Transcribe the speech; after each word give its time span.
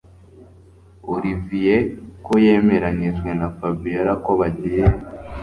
Olivier 1.13 1.81
ko 2.25 2.33
yemeranyijwe 2.45 3.29
na 3.39 3.47
Fabiora 3.57 4.13
ko 4.25 4.31
bagiye 4.39 4.85